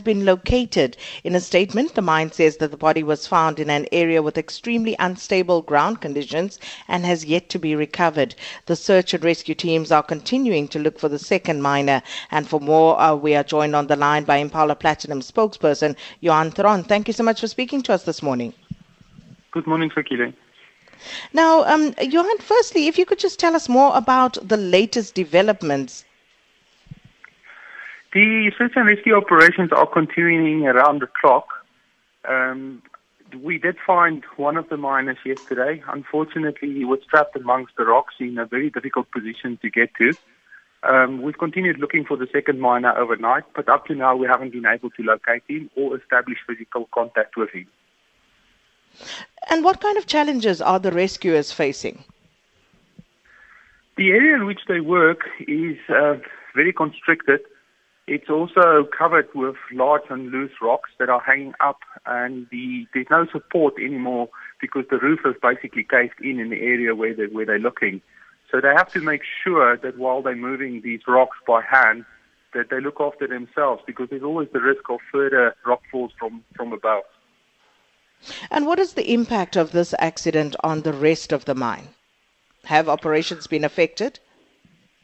[0.00, 0.96] been located.
[1.24, 4.38] In a statement, the mine says that the body was found in an area with
[4.38, 8.34] extremely unstable ground conditions and has yet to be recovered.
[8.66, 12.02] The search and rescue teams are continuing to look for the second miner.
[12.30, 16.50] And for more, uh, we are joined on the line by Impala Platinum spokesperson Johan
[16.50, 16.84] Theron.
[16.84, 18.52] Thank you so much for speaking to us this morning.
[19.50, 20.34] Good morning, Sakile.
[21.32, 26.04] Now, um, Johan, firstly, if you could just tell us more about the latest developments
[28.12, 31.46] the search and rescue operations are continuing around the clock.
[32.28, 32.82] Um,
[33.42, 35.82] we did find one of the miners yesterday.
[35.88, 40.14] Unfortunately, he was trapped amongst the rocks in a very difficult position to get to.
[40.82, 44.52] Um, we've continued looking for the second miner overnight, but up to now we haven't
[44.52, 47.66] been able to locate him or establish physical contact with him.
[49.50, 52.04] And what kind of challenges are the rescuers facing?
[53.96, 56.14] The area in which they work is uh,
[56.54, 57.40] very constricted.
[58.10, 63.10] It's also covered with large and loose rocks that are hanging up, and the, there's
[63.10, 64.30] no support anymore
[64.62, 68.00] because the roof is basically caved in in the area where they where they're looking.
[68.50, 72.06] So they have to make sure that while they're moving these rocks by hand,
[72.54, 76.72] that they look after themselves because there's always the risk of further rockfalls from from
[76.72, 77.02] above.
[78.50, 81.88] And what is the impact of this accident on the rest of the mine?
[82.64, 84.18] Have operations been affected?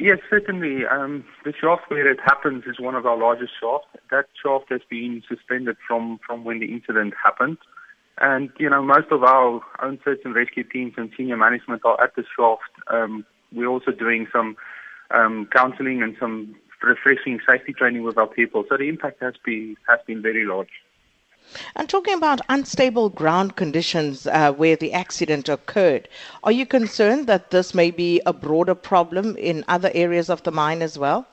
[0.04, 0.84] Yes, certainly.
[0.84, 3.86] Um, the shaft where it happens is one of our largest shafts.
[4.10, 7.56] That shaft has been suspended from, from when the incident happened.
[8.18, 11.98] And, you know, most of our own search and rescue teams and senior management are
[12.04, 12.70] at the shaft.
[12.88, 14.56] Um, we're also doing some
[15.10, 18.64] um, counseling and some refreshing safety training with our people.
[18.68, 20.83] So the impact has been, has been very large.
[21.76, 26.08] And talking about unstable ground conditions uh, where the accident occurred,
[26.42, 30.52] are you concerned that this may be a broader problem in other areas of the
[30.52, 31.26] mine as well?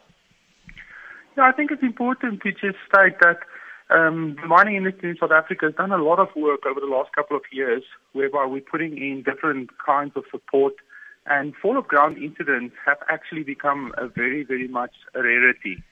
[1.38, 3.40] Yeah, I think it's important to just state that
[3.90, 6.86] um, the mining industry in South Africa has done a lot of work over the
[6.86, 10.74] last couple of years, whereby we're putting in different kinds of support,
[11.26, 15.84] and fall of ground incidents have actually become a very, very much a rarity.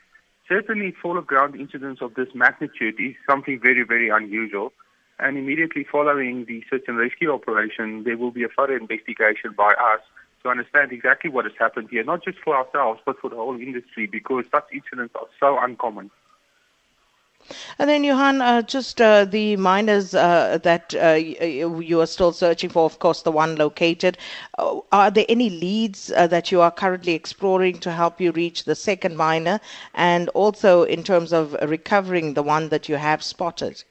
[0.49, 4.73] Certainly, fall of ground incidents of this magnitude is something very, very unusual.
[5.19, 9.73] And immediately following the search and rescue operation, there will be a further investigation by
[9.73, 10.01] us
[10.41, 13.59] to understand exactly what has happened here, not just for ourselves, but for the whole
[13.59, 16.09] industry, because such incidents are so uncommon.
[17.77, 22.69] And then, Johan, uh, just uh, the miners uh, that uh, you are still searching
[22.69, 24.17] for, of course, the one located.
[24.57, 28.65] Uh, are there any leads uh, that you are currently exploring to help you reach
[28.65, 29.59] the second miner?
[29.93, 33.83] And also in terms of recovering the one that you have spotted?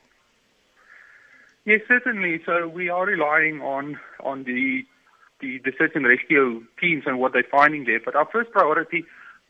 [1.65, 2.41] Yes, certainly.
[2.47, 4.87] So we are relying on, on the,
[5.41, 8.01] the, the search and rescue teams and what they're finding there.
[8.05, 9.05] But our first priority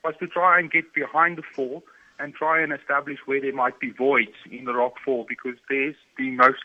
[0.05, 1.83] was to try and get behind the fall
[2.19, 5.97] and try and establish where there might be voids in the rock fall because there's
[6.17, 6.62] the most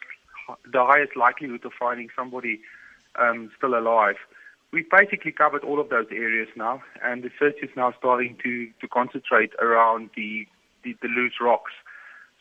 [0.72, 2.60] the highest likelihood of finding somebody
[3.20, 4.16] um, still alive.
[4.72, 8.70] We've basically covered all of those areas now, and the search is now starting to,
[8.82, 10.48] to concentrate around the,
[10.84, 11.72] the, the loose rocks.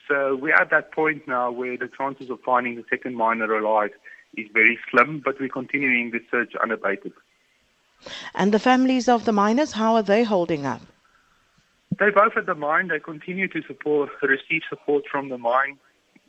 [0.08, 3.90] So we're at that point now where the chances of finding the second miner alive
[4.36, 7.12] is very slim, but we're continuing the search unabated.
[8.34, 10.80] And the families of the miners, how are they holding up?
[11.98, 12.88] They both at the mine.
[12.88, 15.78] They continue to support, receive support from the mine,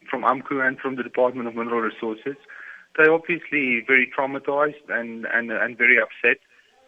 [0.10, 2.36] from AMCU and from the Department of Mineral Resources.
[2.98, 6.38] They're obviously very traumatized and, and, and very upset,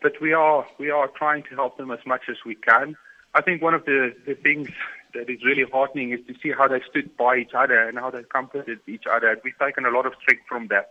[0.02, 2.96] but we are, we are trying to help them as much as we can.
[3.34, 4.70] I think one of the, the things
[5.14, 8.12] that is really heartening is to see how they stood by each other and how
[8.12, 9.40] they comforted each other.
[9.44, 10.90] We've taken a lot of strength from that.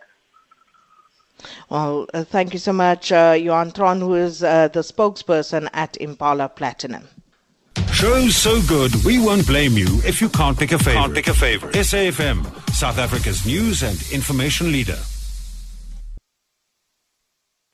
[1.69, 5.97] Well, uh, thank you so much, uh, Johan Theron, who is uh, the spokesperson at
[5.99, 7.09] Impala Platinum.
[8.05, 11.01] Show's so good, we won't blame you if you can't pick a favorite.
[11.01, 11.75] Can't pick a favorite.
[11.75, 14.99] SAFM, South Africa's news and information leader.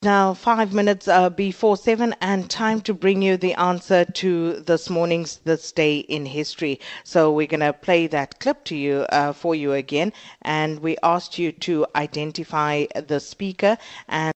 [0.02, 4.88] Now, five minutes uh, before seven, and time to bring you the answer to this
[4.88, 6.80] morning's This Day in History.
[7.04, 10.96] So, we're going to play that clip to you uh, for you again, and we
[11.02, 13.76] asked you to identify the speaker
[14.08, 14.28] and